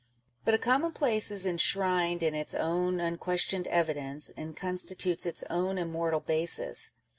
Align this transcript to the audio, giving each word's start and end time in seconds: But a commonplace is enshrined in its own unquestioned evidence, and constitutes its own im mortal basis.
But 0.45 0.55
a 0.55 0.57
commonplace 0.57 1.29
is 1.29 1.45
enshrined 1.45 2.23
in 2.23 2.33
its 2.33 2.55
own 2.55 2.99
unquestioned 2.99 3.67
evidence, 3.67 4.31
and 4.35 4.57
constitutes 4.57 5.27
its 5.27 5.43
own 5.47 5.77
im 5.77 5.91
mortal 5.91 6.21
basis. 6.21 6.93